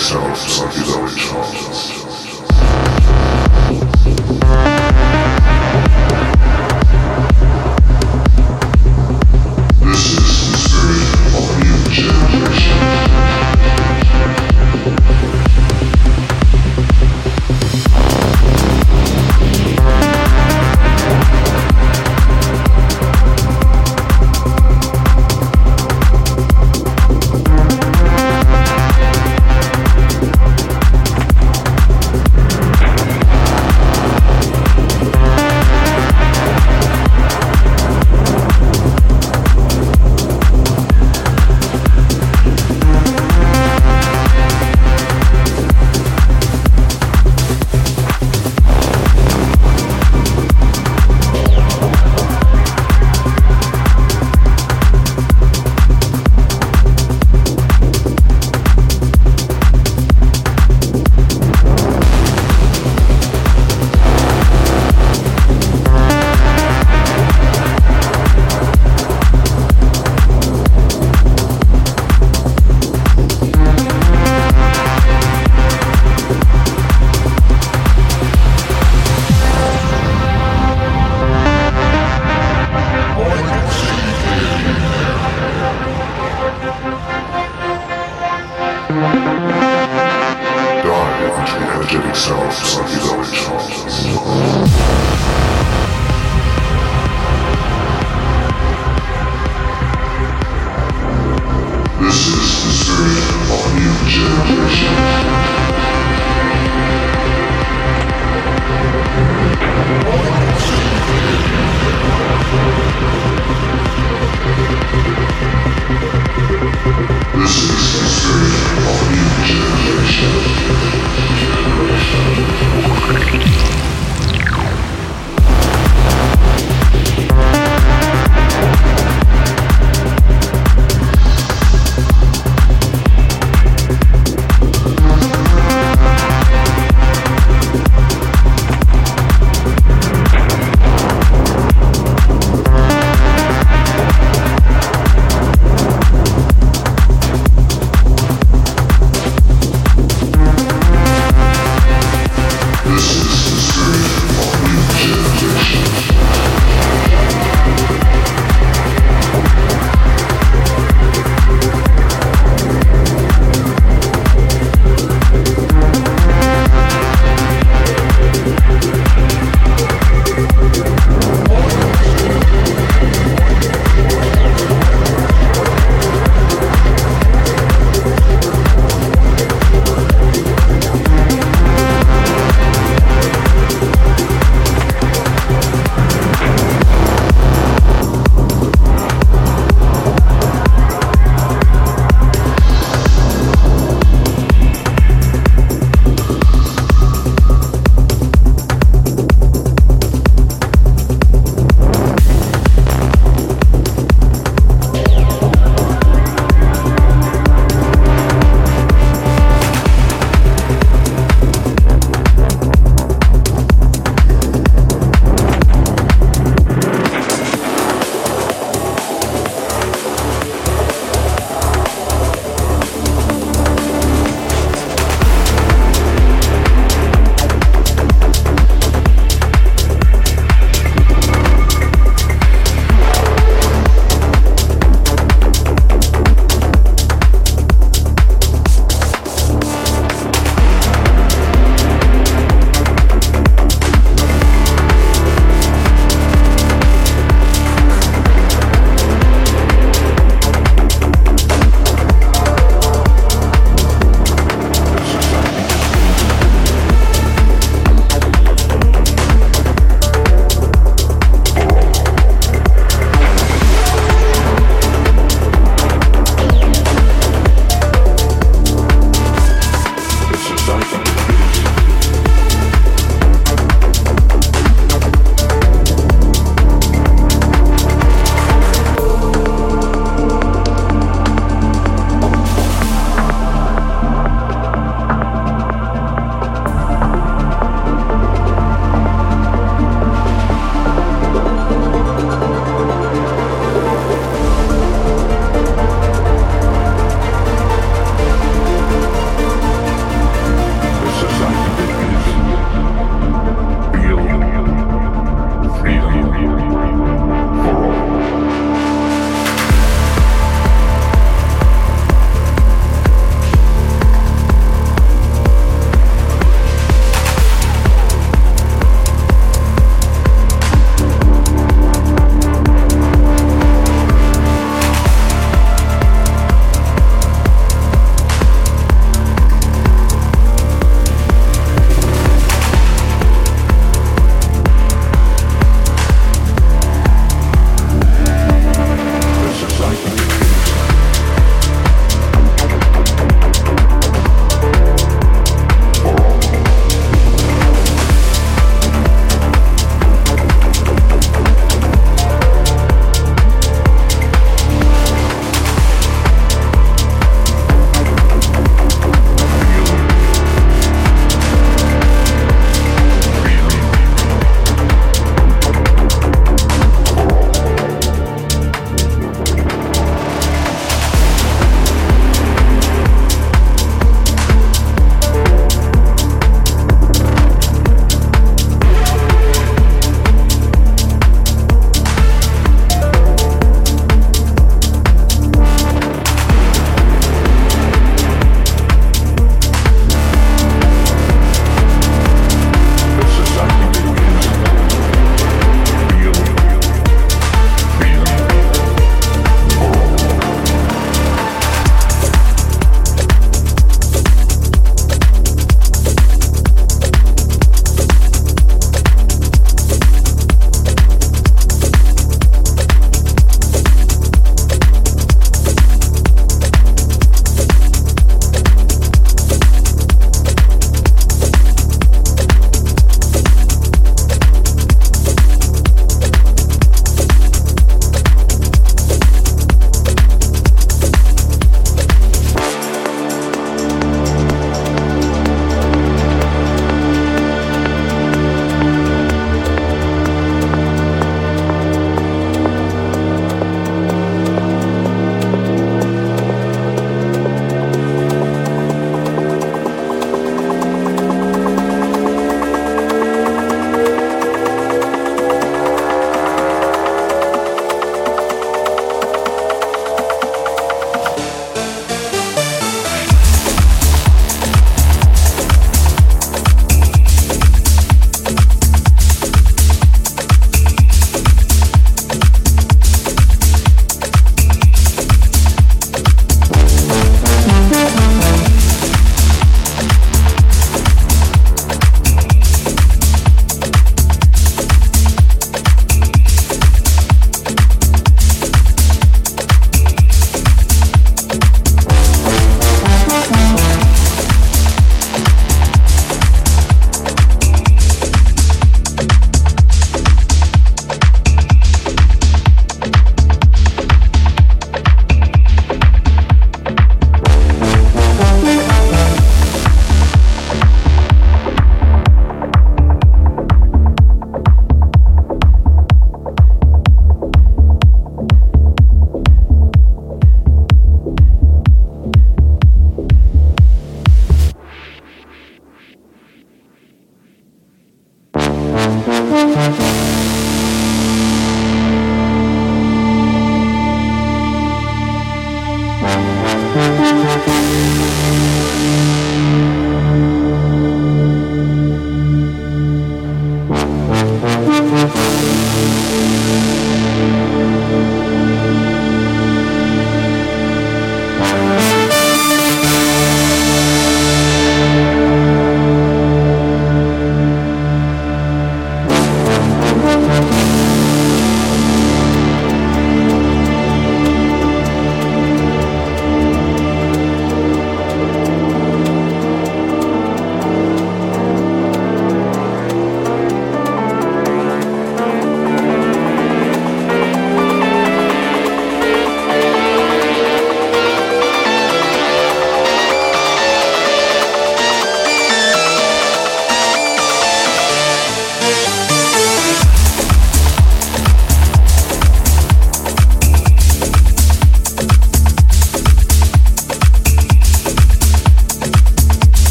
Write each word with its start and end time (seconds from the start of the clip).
energetic 0.00 0.40
sound 0.40 0.88
of 0.88 0.99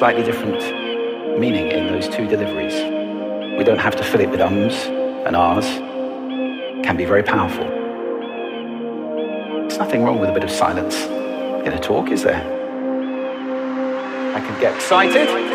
slightly 0.00 0.22
different 0.22 0.58
meaning 1.38 1.70
in 1.70 1.88
those 1.88 2.08
two 2.08 2.26
deliveries. 2.26 2.72
We 3.58 3.64
don't 3.64 3.76
have 3.76 3.94
to 3.96 4.02
fill 4.02 4.22
it 4.22 4.30
with 4.30 4.40
ums 4.40 4.86
and 5.26 5.36
ahs. 5.36 5.66
Can 6.82 6.96
be 6.96 7.04
very 7.04 7.22
powerful. 7.22 7.66
There's 9.58 9.76
nothing 9.76 10.02
wrong 10.02 10.18
with 10.18 10.30
a 10.30 10.32
bit 10.32 10.42
of 10.42 10.50
silence 10.50 11.04
in 11.66 11.74
a 11.74 11.78
talk, 11.78 12.10
is 12.10 12.22
there? 12.22 12.40
I 14.34 14.40
can 14.40 14.58
get 14.58 14.74
excited. 14.74 15.49